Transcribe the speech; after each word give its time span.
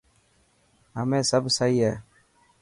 همي 0.95 1.19
سب 1.29 1.43
سهي 1.55 1.77
هي؟ 1.83 1.91